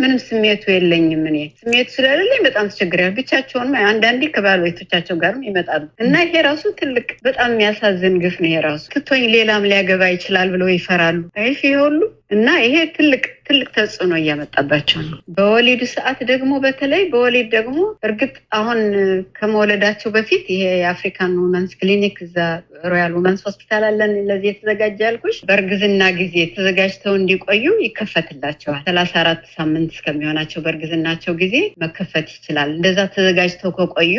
ምንም 0.01 0.19
ስሜቱ 0.27 0.65
የለኝም 0.75 1.25
እኔ 1.31 1.39
ስሜቱ 1.61 1.89
ስለሌለኝ 1.95 2.43
በጣም 2.47 2.67
ተቸግሬያለሁ። 2.73 3.17
ብቻቸውን 3.21 3.71
አንዳንዴ 3.91 4.23
ከባለቤቶቻቸው 4.35 5.17
ጋርም 5.21 5.43
ይመጣሉ 5.51 5.83
እና 6.05 6.15
ይሄ 6.25 6.43
ራሱ 6.49 6.63
ትልቅ 6.81 7.09
በጣም 7.27 7.51
የሚያሳዝን 7.55 8.17
ግፍ 8.23 8.37
ነው። 8.43 8.51
ይሄ 8.51 8.61
ራሱ 8.67 8.85
ትቶኝ 8.95 9.25
ሌላም 9.35 9.69
ሊያገባ 9.71 10.03
ይችላል 10.15 10.49
ብለው 10.55 10.71
ይፈራሉ። 10.73 11.21
ይህ 11.45 11.61
ሁሉ 11.81 12.01
እና 12.35 12.49
ይሄ 12.65 12.75
ትልቅ 12.97 13.23
ትልቅ 13.47 13.69
ተጽዕኖ 13.77 14.13
እያመጣባቸው 14.19 15.01
ነው። 15.05 15.17
በወሊድ 15.37 15.81
ሰዓት 15.93 16.19
ደግሞ 16.29 16.53
በተለይ 16.65 17.03
በወሊድ 17.13 17.49
ደግሞ 17.55 17.79
እርግጥ 18.07 18.35
አሁን 18.59 18.81
ከመውለዳቸው 19.39 20.11
በፊት 20.17 20.45
ይሄ 20.55 20.63
የአፍሪካን 20.81 21.33
ውመንስ 21.41 21.73
ክሊኒክ 21.81 22.19
እዛ 22.27 22.37
ሮያል 22.85 23.15
ውመንስ 23.19 23.41
ሆስፒታል 23.49 23.85
አለን 23.89 24.13
ለዚህ 24.29 24.49
የተዘጋጀ 24.51 25.01
ያልኩሽ 25.07 25.39
በእርግዝና 25.49 26.03
ጊዜ 26.21 26.37
ተዘጋጅተው 26.55 27.17
እንዲቆዩ 27.19 27.65
ይከፈትላቸዋል። 27.87 28.85
ሰላሳ 28.87 29.13
አራት 29.23 29.43
ሳምንት 29.57 29.91
እስከሚሆናቸው 29.97 30.63
በእርግዝናቸው 30.65 31.35
ጊዜ 31.43 31.57
መከፈት 31.85 32.29
ይችላል። 32.37 32.71
እንደዛ 32.77 33.01
ተዘጋጅተው 33.17 33.75
ከቆዩ 33.79 34.15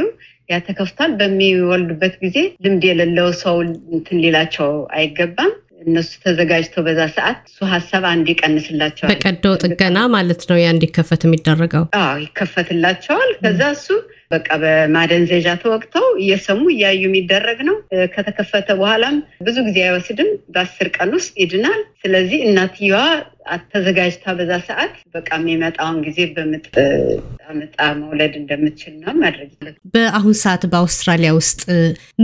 ያ 0.52 0.60
ተከፍቷል። 0.66 1.12
በሚወልዱበት 1.20 2.16
ጊዜ 2.24 2.38
ልምድ 2.64 2.86
የሌለው 2.90 3.30
ሰው 3.42 3.58
እንትን 3.92 4.22
ሊላቸው 4.24 4.70
አይገባም። 4.98 5.54
እነሱ 5.84 6.10
ተዘጋጅተው 6.24 6.84
በዛ 6.88 7.02
ሰዓት 7.16 7.38
እሱ 7.48 7.60
ሀሳብ 7.72 8.04
አንድ 8.10 8.28
ይቀንስላቸዋል። 8.32 9.12
በቀዶ 9.14 9.46
ጥገና 9.64 10.00
ማለት 10.16 10.42
ነው 10.50 10.58
ያ 10.60 10.68
እንዲከፈት 10.74 11.22
የሚደረገው። 11.26 11.86
አዎ 12.00 12.18
ይከፈትላቸዋል። 12.26 13.32
ከዛ 13.42 13.62
እሱ 13.76 13.88
በቃ 14.32 14.50
በማደንዘዣ 14.62 15.48
ተወቅተው 15.62 16.06
እየሰሙ 16.22 16.62
እያዩ 16.74 17.02
የሚደረግ 17.06 17.60
ነው። 17.70 17.76
ከተከፈተ 18.14 18.70
በኋላም 18.80 19.16
ብዙ 19.48 19.58
ጊዜ 19.68 19.78
አይወስድም። 19.86 20.30
በአስር 20.54 20.90
ቀን 20.96 21.10
ውስጥ 21.18 21.34
ይድናል። 21.42 21.82
ስለዚህ 22.04 22.40
እናትየዋ 22.48 23.00
ተዘጋጅታ 23.72 24.34
በዛ 24.38 24.52
ሰዓት 24.68 24.94
በቃ 25.16 25.30
የሚመጣውን 25.40 25.98
ጊዜ 26.08 26.20
በምጥ 26.36 26.66
አምጣ 27.52 27.78
መውለድ 28.02 28.34
እንደምትችል 28.40 28.94
ነው 29.02 29.14
ማድረግ 29.22 29.50
በአሁን 29.94 30.36
ሰዓት 30.42 30.64
በአውስትራሊያ 30.72 31.32
ውስጥ 31.38 31.62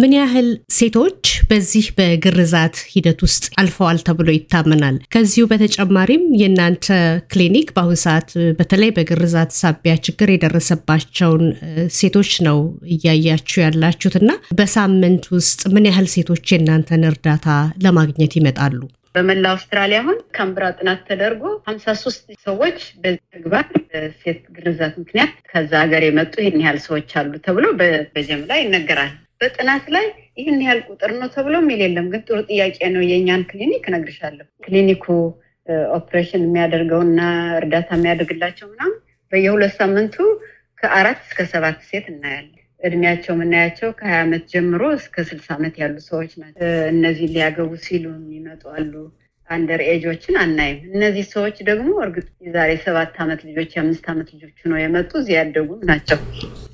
ምን 0.02 0.14
ያህል 0.18 0.48
ሴቶች 0.78 1.22
በዚህ 1.50 1.86
በግርዛት 1.98 2.76
ሂደት 2.94 3.20
ውስጥ 3.26 3.46
አልፈዋል 3.62 4.00
ተብሎ 4.08 4.30
ይታመናል? 4.38 4.98
ከዚሁ 5.14 5.44
በተጨማሪም 5.52 6.24
የእናንተ 6.42 6.86
ክሊኒክ 7.32 7.70
በአሁን 7.76 8.00
ሰዓት 8.06 8.30
በተለይ 8.60 8.92
በግርዛት 8.98 9.52
ሳቢያ 9.60 9.96
ችግር 10.08 10.30
የደረሰባቸውን 10.34 11.46
ሴቶች 11.98 12.32
ነው 12.48 12.60
እያያችሁ 12.96 13.58
ያላችሁት 13.66 14.18
እና 14.22 14.32
በሳምንት 14.60 15.26
ውስጥ 15.38 15.62
ምን 15.76 15.88
ያህል 15.90 16.08
ሴቶች 16.16 16.46
የእናንተን 16.54 17.04
እርዳታ 17.12 17.48
ለማግኘት 17.86 18.36
ይመጣሉ? 18.40 18.80
በመላ 19.18 19.46
አውስትራሊያ 19.54 20.00
አሁን 20.02 20.18
ካምብራ 20.36 20.66
ጥናት 20.78 21.00
ተደርጎ 21.08 21.44
ሀምሳ 21.68 21.94
ሶስት 22.02 22.26
ሰዎች 22.44 22.80
በዚህ 23.02 23.22
ተግባር 23.36 23.64
በሴት 23.88 24.42
ግርዛት 24.56 24.94
ምክንያት 25.02 25.32
ከዛ 25.52 25.72
ሀገር 25.84 26.04
የመጡ 26.06 26.34
ይህን 26.42 26.62
ያህል 26.64 26.80
ሰዎች 26.86 27.12
አሉ 27.20 27.32
ተብሎ 27.46 27.66
በጀምላ 28.12 28.52
ይነገራል። 28.60 29.14
በጥናት 29.42 29.86
ላይ 29.96 30.06
ይህን 30.40 30.60
ያህል 30.66 30.80
ቁጥር 30.90 31.12
ነው 31.18 31.30
ተብሎ 31.36 31.56
የሚል 31.62 31.82
የለም። 31.86 32.08
ግን 32.14 32.24
ጥሩ 32.28 32.38
ጥያቄ 32.50 32.78
ነው። 32.96 33.04
የእኛን 33.10 33.44
ክሊኒክ 33.52 33.84
እነግርሻለሁ። 33.92 34.48
ክሊኒኩ 34.66 35.06
ኦፕሬሽን 35.98 36.46
የሚያደርገውና 36.46 37.22
እርዳታ 37.60 37.90
የሚያደርግላቸው 37.98 38.68
ምናምን 38.72 38.96
በየሁለት 39.32 39.74
ሳምንቱ 39.80 40.16
ከአራት 40.82 41.20
እስከ 41.26 41.42
ሰባት 41.54 41.80
ሴት 41.90 42.08
እናያለን። 42.14 42.64
እድሜያቸው 42.80 43.34
የምናያቸው 43.36 43.90
ከሀያ 44.00 44.18
ዓመት 44.24 44.44
ጀምሮ 44.52 44.84
እስከ 44.98 45.24
ስልሳ 45.30 45.48
ዓመት 45.56 45.76
ያሉ 45.82 45.96
ሰዎች 46.10 46.32
ናቸው። 46.42 46.66
እነዚህ 46.92 47.32
ሊያገቡ 47.36 47.72
ሲሉ 47.86 48.06
የሚመጡ 48.18 48.64
አሉ። 48.76 48.94
under 49.50 49.82
age 49.92 50.06
ኦችን 50.06 50.36
አናይም። 50.42 50.80
እነዚህ 50.90 51.26
ሰዎች 51.34 51.58
ደግሞ 51.68 51.90
እርግጥ 52.06 52.26
የዛሬ 52.46 52.72
ሰባት 52.86 53.14
ዓመት 53.24 53.42
ልጆች 53.48 53.70
የአምስት 53.76 54.06
ዓመት 54.14 54.30
ልጆች 54.36 54.58
ነው 54.72 54.78
የመጡ 54.82 55.12
እዚህ 55.22 55.36
ያደጉም 55.38 55.84
ናቸው። 55.90 56.20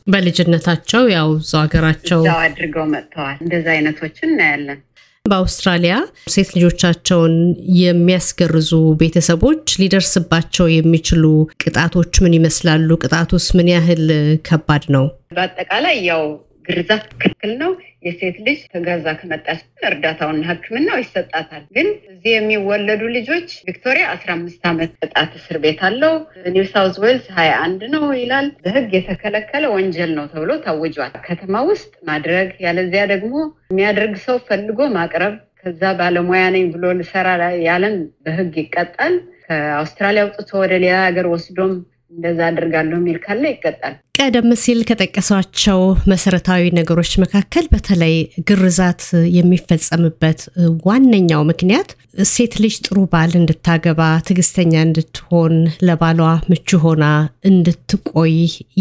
በልጅነታቸው 0.08 1.04
ያው 1.14 1.30
እዛው 1.38 1.62
ሀገራቸው 1.66 2.20
እዛው 2.24 2.40
አድርገው 2.46 2.86
መጥተዋል። 2.94 3.38
እንደዚ 3.46 3.68
አይነቶችን 3.76 4.32
እናያለን። 4.32 4.80
በአውስትራሊያ 5.26 5.94
ሴት 6.28 6.50
ልጆቻቸውን 6.56 7.36
የሚያስገርዙ 7.78 8.72
ቤተሰቦች 9.02 9.76
ሊደርስባቸው 9.82 10.66
የሚችሉ 10.72 11.24
ቅጣቶች 11.64 12.20
ምን 12.24 12.34
ይመስላሉ? 12.38 12.98
ቅጣቱስ 13.04 13.46
ምን 13.58 13.70
ያህል 13.72 14.04
ከባድ 14.48 14.86
ነው? 14.96 15.06
በአጠቃላይ 15.38 15.96
ያው 16.10 16.24
ግርዛት 16.66 17.06
ክልክል 17.22 17.52
ነው። 17.62 17.72
የሴት 18.06 18.38
ልጅ 18.46 18.60
ተገርዛ 18.72 19.08
ከመጣች 19.20 19.60
እርዳታውና 19.90 20.44
ሕክምናው 20.50 20.98
ይሰጣታል። 21.02 21.64
ግን 21.76 21.88
እዚህ 22.10 22.32
የሚወለዱ 22.34 23.02
ልጆች 23.16 23.48
ቪክቶሪያ 23.68 24.06
አስራ 24.14 24.30
አምስት 24.38 24.64
ዓመት 24.72 24.92
ቅጣት 25.02 25.32
እስር 25.40 25.58
ቤት 25.64 25.82
አለው። 25.88 26.16
ኒው 26.56 26.66
ሳውዝ 26.72 26.98
ዌልስ 27.04 27.28
ሀያ 27.38 27.54
አንድ 27.66 27.84
ነው 27.96 28.06
ይላል። 28.20 28.50
በሕግ 28.66 28.92
የተከለከለ 28.98 29.64
ወንጀል 29.76 30.14
ነው 30.18 30.28
ተብሎ 30.34 30.52
ታውጇል። 30.66 31.14
ከተማ 31.28 31.64
ውስጥ 31.72 31.92
ማድረግ 32.10 32.50
ያለዚያ 32.66 33.04
ደግሞ 33.14 33.34
የሚያደርግ 33.70 34.16
ሰው 34.26 34.38
ፈልጎ 34.48 34.80
ማቅረብ 34.98 35.36
ከዛ 35.60 35.82
ባለሙያ 36.00 36.46
ነኝ 36.54 36.66
ብሎ 36.72 36.86
ልሰራ 36.98 37.28
ያለን 37.66 37.96
በሕግ 38.24 38.56
ይቀጣል። 38.62 39.14
ከአውስትራሊያ 39.46 40.24
አውጥቶ 40.26 40.52
ወደ 40.62 40.74
ሌላ 40.84 40.98
ሀገር 41.06 41.26
ወስዶም 41.32 41.72
እንደዛ 42.14 42.40
አድርጋለሁ 42.50 42.98
የሚል 43.00 43.18
ካለ 43.24 43.44
ይቀጣል። 43.52 43.94
ቀደም 44.16 44.50
ሲል 44.62 44.80
ከጠቀሷቸው 44.88 45.80
መሰረታዊ 46.12 46.64
ነገሮች 46.78 47.12
መካከል 47.24 47.66
በተለይ 47.72 48.14
ግርዛት 48.50 49.02
የሚፈጸምበት 49.38 50.42
ዋነኛው 50.88 51.42
ምክንያት 51.50 51.90
ሴት 52.30 52.54
ልጅ 52.64 52.76
ጥሩ 52.86 52.98
ባል 53.14 53.32
እንድታገባ፣ 53.40 54.00
ትዕግስተኛ 54.28 54.74
እንድትሆን፣ 54.86 55.56
ለባሏ 55.88 56.20
ምቹ 56.52 56.80
ሆና 56.84 57.06
እንድትቆይ 57.50 58.36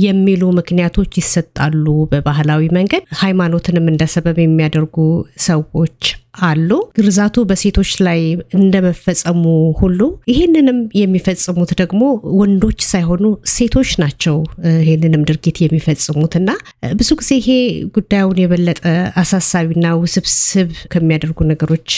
የሚሉ 0.05 0.53
ምክንያቶች 0.59 1.13
ይሰጣሉ 1.21 1.85
በባህላዊ 2.13 2.69
መንገድ። 2.79 3.05
ሃይማኖትንም 3.23 3.89
እንደ 3.93 4.05
ሰበብ 4.15 4.39
የሚያደርጉ 4.43 4.99
ሰዎች 5.47 6.01
አሉ። 6.43 6.69
ግርዛቱ 6.97 7.37
በሴቶች 7.49 7.91
ላይ 8.07 8.21
እንደመፈጸሙ 8.59 9.43
ሁሉ 9.81 9.99
ይህንንም 10.31 10.79
የሚፈጽሙት 11.01 11.71
ደግሞ 11.81 12.01
ወንዶች 12.39 12.81
ሳይሆኑ 12.91 13.25
ሴቶች 13.55 13.91
ናቸው። 14.03 14.37
ይህንንም 14.83 15.22
ድርጊት 15.29 15.57
የሚፈጽሙት 15.63 16.35
እና 16.39 16.51
ብዙ 16.97 17.11
ጊዜ 17.21 17.31
ይሄ 17.41 17.49
ጉዳዩን 17.97 18.41
የበለጠ 18.43 18.81
አሳሳቢና 19.23 19.87
ውስብስብ 20.03 20.71
ከሚያደርጉ 20.93 21.39
ነገሮች 21.53 21.91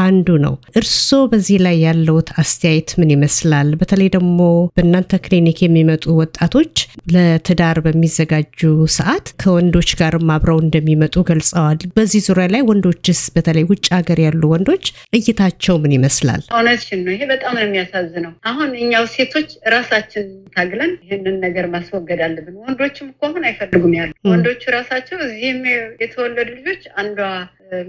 አንዱ 0.00 0.28
ነው። 0.44 0.54
እርስዎ 0.80 1.20
በዚህ 1.32 1.58
ላይ 1.66 1.76
ያለውት 1.86 2.28
አስተያየት 2.42 2.90
ምን 3.00 3.12
ይመስላል? 3.14 3.68
በተለይ 3.80 4.08
ደግሞ 4.16 4.38
በእናንተ 4.76 5.20
ክሊኒክ 5.24 5.58
የሚመጡ 5.64 6.04
ወጣቶች 6.20 6.74
ለትዳር 7.14 7.78
በሚዘጋጁ 7.84 8.60
ሰዓት 8.96 9.26
ከወንዶች 9.42 9.90
ጋርም 10.00 10.30
አብረው 10.34 10.58
እንደሚመጡ 10.64 11.14
ገልጸዋል። 11.30 11.62
በዚህ 11.96 12.22
ዙሪያ 12.26 12.46
ላይ 12.54 12.62
ወንዶችስ 12.68 13.22
በተለይ 13.34 13.64
ውጭ 13.70 13.86
ሀገር 13.96 14.18
ያሉ 14.24 14.42
ወንዶች 14.54 14.84
እይታቸው 15.18 15.76
ምን 15.82 15.94
ይመስላል? 15.96 16.42
እውነትሽን 16.54 17.00
ነው። 17.04 17.12
ይሄ 17.14 17.22
በጣም 17.32 17.52
ነው 17.56 17.64
የሚያሳዝነው። 17.66 18.32
አሁን 18.50 18.70
እኛው 18.84 19.04
ሴቶች 19.14 19.48
ራሳችን 19.74 20.26
ታግለን 20.56 20.92
ይህንን 21.04 21.36
ነገር 21.44 21.66
ማስወገድ 21.74 22.20
አለብን። 22.26 22.56
ወንዶችም 22.64 23.06
እኮ 23.12 23.22
አሁን 23.28 23.44
አይፈልጉም 23.48 23.94
ያሉ። 23.98 24.10
ወንዶቹ 24.30 24.62
ራሳቸው 24.76 25.18
እዚህም 25.26 25.60
የተወለዱ 26.02 26.48
ልጆች 26.58 26.82
አንዷ 27.00 27.20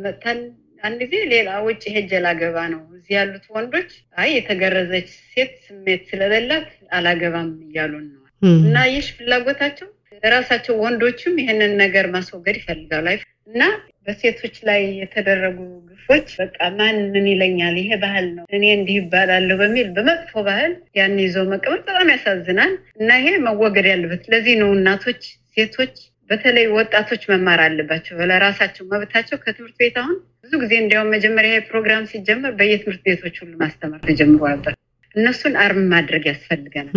መጥታን 0.03 0.39
አንድ 0.83 1.01
ጊዜ 1.03 1.21
ሌላ 1.33 1.49
ውጭ 1.65 1.83
ሄጄ 1.95 2.11
ላገባ 2.25 2.57
ነው። 2.73 2.81
እዚህ 2.97 3.13
ያሉት 3.17 3.45
ወንዶች 3.55 3.91
አይ 4.17 4.29
የተገረዘች 4.35 5.09
ሴት 5.27 5.53
ስሜት 5.65 6.01
ስለሌላት 6.09 6.67
አላገባም 6.97 7.51
እያሉን 7.67 8.05
ነው። 8.13 8.21
እና 8.59 8.77
ይሽ 8.91 9.07
ፍላጎታቸው 9.17 9.89
ራሳቸው 10.31 10.75
ወንዶችም 10.83 11.33
ይህንን 11.41 11.73
ነገር 11.81 12.05
ማስወገድ 12.13 12.55
ይፈልጋሉ። 12.61 13.07
እና 13.49 13.63
በሴቶች 14.07 14.55
ላይ 14.67 14.81
የተደረጉ 14.99 15.57
ግፎች 15.89 16.27
በቃ 16.39 16.57
ማን 16.77 16.97
ምን 17.13 17.27
ይለኛል፣ 17.31 17.75
ይሄ 17.81 17.91
ባህል 18.03 18.27
ነው፣ 18.35 18.45
እኔ 18.55 18.63
እንዲህ 18.75 18.97
ይባላለሁ 18.99 19.55
በሚል 19.61 19.87
በመጥፎ 19.95 20.43
ባህል 20.47 20.73
ያን 20.97 21.15
ይዞ 21.23 21.37
መቀመጥ 21.51 21.81
በጣም 21.87 22.11
ያሳዝናል 22.13 22.73
እና 22.99 23.09
ይሄ 23.19 23.33
መወገድ 23.45 23.87
ያለበት። 23.91 24.23
ለዚህ 24.33 24.55
ነው 24.61 24.69
እናቶች፣ 24.77 25.23
ሴቶች 25.55 25.95
በተለይ 26.29 26.65
ወጣቶች 26.75 27.23
መማር 27.31 27.59
አለባቸው 27.65 28.23
ለራሳቸው 28.29 28.85
መብታቸው 28.93 29.37
ከትምህርት 29.41 29.75
ቤት 29.81 29.97
አሁን 30.01 30.15
ብዙ 30.43 30.53
ጊዜ 30.63 30.73
እንዲያውም 30.79 31.13
መጀመሪያ 31.15 31.59
ፕሮግራም 31.69 32.09
ሲጀመር 32.11 32.53
በየትምህርት 32.59 33.03
ቤቶች 33.07 33.35
ሁሉ 33.43 33.53
ማስተማር 33.61 34.01
ተጀምሮ 34.07 34.41
ነበር። 34.53 34.73
እነሱን 35.15 35.53
አርም 35.63 35.83
ማድረግ 35.91 36.23
ያስፈልገናል። 36.29 36.95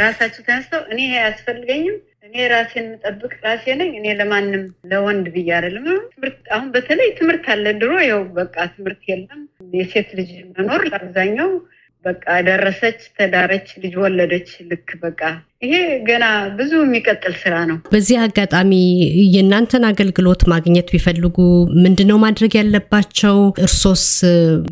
ራሳቸው 0.00 0.42
ተነስተው 0.46 0.82
እኔ 0.92 1.00
ይሄ 1.06 1.16
አያስፈልገኝም፣ 1.20 1.96
እኔ 2.36 2.46
ራሴን 2.50 2.86
የምጠብቅ 2.86 3.30
ራሴ 3.44 3.64
ነኝ፣ 3.78 3.92
እኔ 3.98 4.06
ለማንም 4.18 4.62
ለወንድ 4.90 5.26
ብዬ 5.34 5.48
አይደለም። 5.58 5.84
ትምህርት 6.10 6.40
አሁን 6.54 6.66
በተለይ 6.74 7.08
ትምህርት 7.18 7.46
አለ። 7.52 7.64
ድሮ 7.80 7.92
ያው 8.06 8.20
በቃ 8.36 8.56
ትምህርት 8.72 9.02
የለም። 9.10 9.40
የሴት 9.74 10.10
ልጅ 10.18 10.28
መኖር 10.50 10.82
አብዛኛው 10.98 11.50
በቃ 12.04 12.26
ደረሰች፣ 12.48 12.98
ተዳረች፣ 13.16 13.68
ልጅ 13.82 13.94
ወለደች። 14.02 14.50
ልክ 14.68 14.90
በቃ 15.04 15.22
ይሄ 15.64 15.72
ገና 16.08 16.24
ብዙ 16.58 16.72
የሚቀጥል 16.82 17.34
ስራ 17.40 17.54
ነው። 17.70 17.78
በዚህ 17.94 18.18
አጋጣሚ 18.26 18.72
የእናንተን 19.34 19.86
አገልግሎት 19.90 20.44
ማግኘት 20.52 20.90
ቢፈልጉ 20.94 21.38
ምንድነው 21.84 22.20
ማድረግ 22.24 22.54
ያለባቸው? 22.60 23.38
እርሶስ 23.66 24.04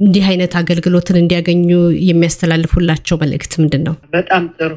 እንዲህ 0.03 0.27
አይነት 0.33 0.55
አገልግሎትን 0.63 1.19
እንዲያገኙ 1.23 1.65
የሚያስተላልፉላቸው 2.11 3.19
መልእክት 3.25 3.55
ምንድን 3.63 3.85
ነው? 3.89 3.97
በጣም 4.13 4.45
ጥሩ 4.59 4.73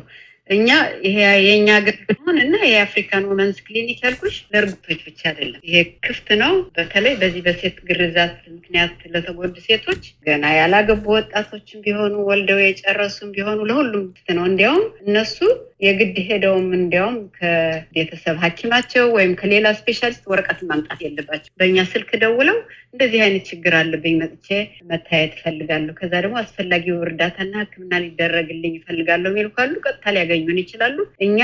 እኛ 0.50 0.68
ይሄ 1.06 1.18
የእኛ 1.42 1.70
አገልግሎት 1.78 2.14
እና 2.44 2.56
የ 2.68 2.81
African 2.81 3.28
Women's 3.30 3.58
Clinic 3.66 4.00
ያልኩሽ 4.04 4.36
ለእርጉዞች 4.52 5.00
ብቻ 5.08 5.22
አይደለም። 5.30 5.62
ይሄ 5.68 5.78
ክፍት 6.06 6.28
ነው። 6.42 6.54
በተለይ 6.76 7.14
በዚህ 7.22 7.42
በሴት 7.48 7.78
ግርዛት 7.88 8.36
ምክንያት 8.56 8.96
ለተጎዱ 9.14 9.56
ሴቶች፣ 9.66 10.04
ገና 10.28 10.54
ያላገቡ 10.58 11.06
ወጣቶችም 11.16 11.84
ቢሆኑ 11.86 12.16
ወልደው 12.30 12.62
የጨረሱም 12.64 13.34
ቢሆኑ 13.36 13.60
ለሁሉም 13.70 14.06
ክፍት 14.10 14.30
ነው። 14.38 14.46
እንዲያውም 14.50 14.86
እነሱ 15.06 15.38
የግድ 15.82 16.16
ሄደውም 16.28 16.68
እንዲያውም 16.78 17.18
ከቤተሰብ 17.36 18.36
ሐኪማቸው 18.44 19.06
ወይም 19.16 19.34
ከሌላ 19.40 19.68
ስፔሻሊስት 19.80 20.24
ወረቀት 20.32 20.60
ማምጣት 20.70 21.00
የለባቸው። 21.04 21.52
በእኛ 21.60 21.84
ስልክ 21.92 22.10
ደውለው 22.24 22.58
እንደዚህ 22.90 23.20
አይነት 23.26 23.44
ችግር 23.50 23.74
አለብኝ 23.80 24.16
መጥቼ 24.22 24.48
መታየት 24.92 25.34
እፈልጋለሁ፣ 25.38 25.94
ከዛ 26.00 26.14
ደግሞ 26.24 26.38
አስፈላጊው 26.42 26.98
እርዳታና 27.06 27.54
ሕክምና 27.64 27.94
ሊደረግልኝ 28.04 28.74
እፈልጋለሁ 28.78 29.32
የሚሉ 29.32 29.50
ካሉ 29.58 29.76
ቀጥታ 29.86 30.16
ሊያገኙን 30.16 30.62
ይችላሉ። 30.64 30.98
እኛ 31.28 31.40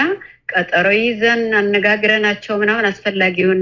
ቀጠሮ 0.53 0.87
ይዘን 0.99 1.43
አነጋግረናቸው 1.59 2.55
ምናምን 2.61 2.89
አስፈላጊውን 2.89 3.61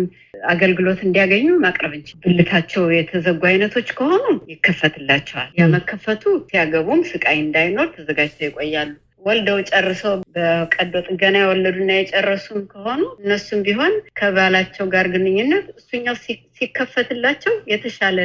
አገልግሎት 0.52 1.00
እንዲያገኙ 1.06 1.48
ማቅረብ 1.64 1.94
እንችል። 1.98 2.18
ብልታቸው 2.24 2.84
የተዘጉ 2.96 3.42
አይነቶች 3.50 3.90
ከሆኑ 3.98 4.24
ይከፈትላቸዋል። 4.54 5.52
ያ 5.60 5.68
መከፈቱ 5.76 6.24
ሲያገቡም 6.48 7.02
ስቃይ 7.12 7.40
እንዳይኖር 7.44 7.88
ተዘጋጅተው 7.96 8.48
ይቆያሉ። 8.50 8.92
ወልደው 9.22 9.58
ጨርሰው 9.70 10.16
በቀዶ 10.36 10.94
ጥገና 11.08 11.36
የወለዱና 11.42 11.92
የጨረሱም 11.96 12.62
ከሆኑ 12.72 13.02
እነሱም 13.22 13.60
ቢሆን 13.68 13.94
ከባላቸው 14.20 14.86
ጋር 14.94 15.08
ግንኙነት 15.14 15.66
እሱኛው 15.74 16.16
ሲከፈትላቸው 16.58 17.54
የተሻለ 17.72 18.18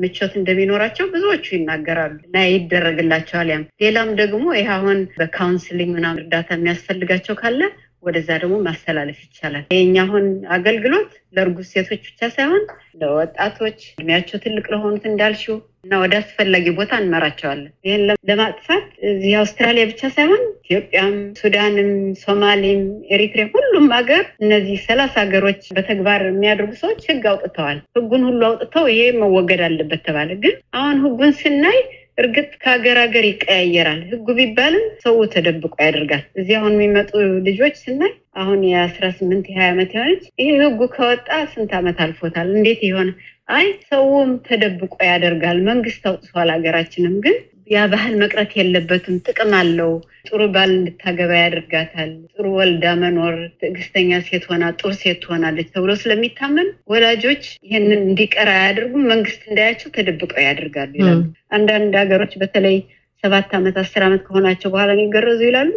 ምቾት 0.00 0.32
እንደሚኖራቸው 0.38 1.06
ብዙዎቹ 1.12 1.46
ይናገራሉ 1.56 2.16
እና 2.26 2.38
ይደረግላቸዋል። 2.48 3.50
ያም 3.52 3.64
ሌላም 3.82 4.10
ደግሞ 4.20 4.46
ይህ 4.56 4.70
አሁን 4.76 5.00
በ 5.18 5.29
counselling 5.29 5.92
ምናምን 5.96 6.22
እርዳታ 6.24 6.50
የሚያስፈልጋቸው 6.56 7.36
ካለ 7.42 7.60
ወደዛ 8.02 8.28
ደግሞ 8.40 8.56
ማስተላለፍ 8.64 9.18
ይቻላል። 9.24 9.64
የኛ 9.74 9.96
አሁን 10.04 10.26
አገልግሎት 10.56 11.10
ለእርጉዝ 11.36 11.66
ሴቶች 11.72 12.02
ብቻ 12.08 12.28
ሳይሆን 12.34 12.62
ለወጣቶች 13.00 13.78
እድሜያቸው 13.92 14.42
ትልቅ 14.44 14.66
ለሆኑት 14.72 15.04
እንዳልሽው 15.08 15.56
እና 15.84 15.98
ወደ 16.02 16.14
አስፈላጊ 16.20 16.66
ቦታ 16.78 16.92
እንመራቸዋለን። 17.00 17.72
ይህን 17.86 18.00
ለማጥፋት 18.28 18.86
እዚህ 19.10 19.32
አውስትራሊያ 19.40 19.84
ብቻ 19.90 20.10
ሳይሆን 20.16 20.42
ኢትዮጵያም፣ 20.62 21.12
ሱዳንም፣ 21.40 21.90
ሶማሌም፣ 22.24 22.82
ኤሪትሪያ 23.14 23.46
ሁሉም 23.54 23.86
ሀገር 23.94 24.24
እነዚህ 24.42 24.78
ሰላሳ 24.86 25.14
ሀገሮች 25.22 25.62
በተግባር 25.76 26.22
የሚያደርጉ 26.26 26.72
ሰዎች 26.82 27.00
ህግ 27.10 27.24
አውጥተዋል። 27.32 27.78
ህጉን 27.98 28.24
ሁሉ 28.28 28.42
አውጥተው 28.48 28.86
ይሄ 28.92 29.04
መወገድ 29.20 29.62
አለበት 29.68 30.02
ተባለ። 30.08 30.32
ግን 30.44 30.56
አሁን 30.78 30.98
ህጉን 31.04 31.32
ስናይ 31.40 31.78
እርግጥ 32.18 32.48
ከሀገር 32.62 32.96
ሀገር 33.02 33.24
ይቀያየራል። 33.28 34.00
ህጉ 34.10 34.26
ቢባልም 34.38 34.86
ሰው 35.04 35.16
ተደብቆ 35.34 35.74
ያደርጋል። 35.84 36.24
እዚህ 36.38 36.54
አሁን 36.58 36.74
የሚመጡ 36.76 37.10
ልጆች 37.48 37.74
ስናይ 37.82 38.12
አሁን 38.36 38.60
የአስራ 38.68 39.04
ስምንት 39.18 39.46
የሀያ 39.50 39.68
ዓመት 39.72 39.92
የሆነች 39.94 40.24
ይሄ 40.40 40.48
ህጉ 40.62 40.80
ከወጣ 40.94 41.28
ስንት 41.52 41.72
ዓመት 41.78 41.98
አልፎታል። 42.04 42.48
እንዴት 42.56 42.82
የሆነ 42.88 43.10
አይ 43.50 43.66
ሰውም 43.88 44.32
ተደብቆ 44.46 44.94
ያደርጋል። 45.10 45.60
መንግስት 45.68 46.02
አውጥቷል። 46.10 46.50
ሀገራችንም 46.54 47.14
ግን 47.24 47.36
ያ 47.68 47.78
ባህል 47.92 48.14
መቅረት 48.20 48.50
የለበትም። 48.58 49.16
ጥቅም 49.26 49.52
አለው። 49.58 49.90
ጥሩ 50.28 50.40
ባል 50.54 50.70
እንድታገባ 50.76 51.30
ያደርጋታል። 51.38 52.10
ጥሩ 52.32 52.44
ወልዳ 52.56 52.84
መኖር፣ 53.00 53.34
ትዕግስተኛ 53.60 54.20
ሴት 54.26 54.44
ሆና 54.50 54.64
ጥሩ 54.78 54.90
ሴት 55.00 55.18
ትሆናለች 55.24 55.68
ተብሎ 55.74 55.90
ስለሚታመን 56.02 56.68
ወላጆች 56.92 57.42
ይህንን 57.66 58.00
እንዲቀር 58.02 58.50
አያደርጉም። 58.54 59.08
መንግስት 59.12 59.42
እንዳያቸው 59.48 59.90
ተደብቀው 59.96 60.40
ያደርጋሉ 60.46 60.92
ይላሉ። 61.00 61.20
አንዳንድ 61.58 61.94
ሀገሮች 62.02 62.34
በተለይ 62.42 62.78
ሰባት 63.24 63.52
ዓመት 63.58 63.76
አስር 63.82 64.02
ዓመት 64.06 64.20
ከሆናቸው 64.26 64.68
በኋላ 64.72 64.90
የሚገረዙ 64.94 65.40
ይላሉ። 65.46 65.70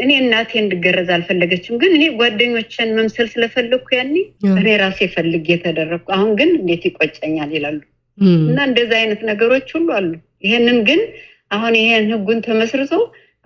እኔ 0.00 0.10
እናቴ 0.18 0.50
እንድገረዝ 0.62 1.10
አልፈለገችም፣ 1.14 1.78
ግን 1.82 1.92
እኔ 1.96 2.04
ጓደኞችን 2.18 2.94
መምሰል 2.98 3.28
ስለፈለግኩ 3.34 3.88
ያኔ 3.98 4.14
እኔ 4.54 4.68
ራሴ 4.82 5.08
ፈልጌ 5.14 5.46
የተደረግኩ 5.54 6.08
አሁን 6.16 6.30
ግን 6.40 6.50
እንዴት 6.58 6.84
ይቆጨኛል 6.88 7.52
ይላሉ። 7.56 7.80
እና 8.44 8.58
እንደዚህ 8.68 8.96
አይነት 8.98 9.20
ነገሮች 9.28 9.68
ሁሉ 9.76 9.88
አሉ። 9.98 10.10
ይሄንን 10.44 10.78
ግን 10.88 11.00
አሁን 11.52 11.74
ይሄን 11.78 12.06
ህጉን 12.12 12.40
ተመስርቶ 12.46 12.92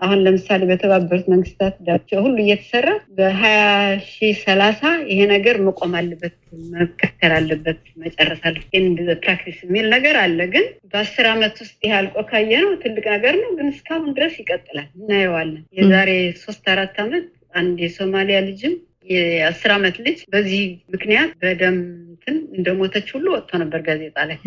አሁን 0.00 0.18
ለምሳሌ 0.24 0.62
በተባበሩት 0.70 1.26
መንግስታት 1.32 1.74
ዳቸው 1.86 2.18
ሁሉ 2.24 2.36
እየተሰራ 2.42 2.88
በሀያ 3.16 3.60
ሺህ 4.08 4.32
ሰላሳ 4.42 4.80
ይሄ 5.10 5.20
ነገር 5.30 5.56
መቆም 5.66 5.92
አለበት፣ 6.00 6.34
መከተል 6.74 7.32
አለበት፣ 7.36 7.80
መጨረስ 8.02 8.40
አለበት 8.44 8.74
practice 9.22 9.58
የሚል 9.64 9.86
ነገር 9.94 10.16
አለ። 10.24 10.38
ግን 10.54 10.66
በአስር 10.92 11.28
ዓመት 11.32 11.56
ውስጥ 11.62 11.78
ይህ 11.86 11.94
አልቆ 11.98 12.24
ካየ 12.30 12.60
ነው 12.64 12.72
ትልቅ 12.84 13.04
ነገር 13.14 13.36
ነው። 13.42 13.50
ግን 13.58 13.68
እስካሁን 13.74 14.12
ድረስ 14.18 14.34
ይቀጥላል፣ 14.42 14.88
እናየዋለን። 14.98 15.64
የዛሬ 15.78 16.10
ሶስት 16.44 16.66
አራት 16.74 16.98
ዓመት 17.04 17.26
አንድ 17.54 17.76
የሶማሊያ 17.84 18.38
ልጅም 18.48 18.74
የአስር 19.10 19.70
ዓመት 19.74 19.96
ልጅ 20.06 20.18
በዚህ 20.32 20.62
ምክንያት 20.94 21.30
በደም 21.42 21.76
እንትን 22.10 22.36
እንደሞተች 22.56 23.08
ሁሉ 23.14 23.26
ወጥቶ 23.34 23.50
ነበር 23.62 23.80
ጋዜጣ 23.86 24.18
ላይ። 24.30 24.38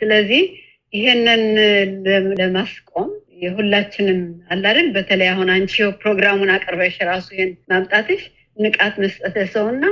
ስለዚህ 0.00 0.42
ይሄንን 0.92 1.42
ለማስቆም 2.40 3.10
የሁላችንም 3.42 4.20
አላደል 4.52 4.88
በተለይ 4.96 5.28
አሁን 5.32 5.50
አንቺ 5.54 5.74
ፕሮግራሙን 6.02 6.52
አቅርበሽ 6.56 6.96
ራሱ 7.10 7.28
ይሄን 7.36 7.52
ማምጣትሽ 7.70 8.22
ንቃት 8.56 8.94
መስጠት 9.02 9.36
ሰውና 9.54 9.84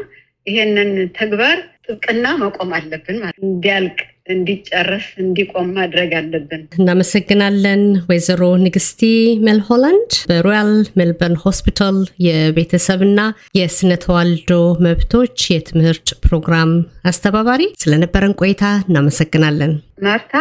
ይሄንን 0.46 0.90
ተግባር 1.18 1.56
ጥብቅና 1.87 2.26
መቆም 2.42 2.70
አለብን 2.76 3.16
ማለት 3.20 3.38
እንዲያልቅ 3.44 3.98
እንዲጨረስ 4.34 5.06
እንዲቆም 5.22 5.68
ማድረግ 5.76 6.11
አለብን። 6.18 6.62
እናመሰግናለን። 6.78 7.82
ወይዘሮ 8.11 8.42
ንግስቲ 8.64 9.00
ሜልሆላንድ 9.46 10.11
በሮያል 10.30 10.72
ሜልበርን 10.98 11.37
ሆስፒታል 11.44 11.98
የቤተሰብና 12.26 13.20
የስነ 13.58 13.92
ተዋልዶ 14.04 14.52
መብቶች 14.87 15.37
የትምህርት 15.54 16.08
ፕሮግራም 16.24 16.72
አስተባባሪ፣ 17.11 17.64
ስለነበረን 17.82 18.38
ቆይታ 18.42 18.64
እናመሰግናለን። 18.88 19.74
ማርታ 20.02 20.34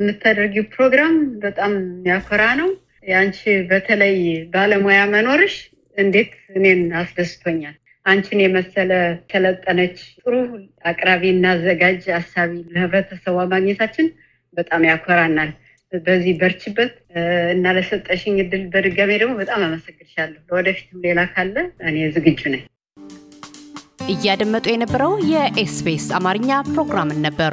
የምታደርጊው 0.00 0.64
ፕሮግራም 0.74 1.14
በጣም 1.42 1.72
የሚያኮራ 1.80 2.44
ነው። 2.60 2.70
የአንቺ 3.08 3.40
በተለይ 3.70 4.16
ባለሙያ 4.52 5.00
መኖርሽ 5.12 5.54
እንዴት 5.96 6.32
እኔን 6.56 6.82
አስደስቶኛል። 7.00 7.76
አንቺን 8.06 8.40
የመሰለ 8.42 8.90
ሰለጠነች 9.32 9.96
ጥሩ 10.20 10.34
አቅራቢ 10.90 11.22
እና 11.34 11.46
አዘጋጅ 11.54 12.04
አሳቢ 12.18 12.52
ለህብረተሰቧ 12.74 13.36
ማግኘታችን 13.52 14.06
በጣም 14.54 14.86
ያኮራናል። 14.88 15.50
በዚህ 15.92 16.34
በርችበት 16.40 16.92
እና 17.54 17.72
ለሰጠሽኝ 17.76 18.36
እድል 18.42 18.64
በድጋሜ 18.72 19.10
ደግሞ 19.22 19.32
በጣም 19.40 19.60
አመሰግንሻለሁ። 19.66 20.40
ለወደፊትም 20.48 21.02
ሌላ 21.06 21.20
ካለ 21.32 21.56
እኔ 21.88 21.96
ዝግጁ 22.16 22.42
ነኝ። 22.54 22.62
እያደመጡ 24.12 24.66
የነበረው 24.70 25.12
የ 25.32 25.62
SBS 25.62 26.06
አማርኛ 26.18 26.50
ፕሮግራምን 26.70 27.20
ነበር። 27.26 27.52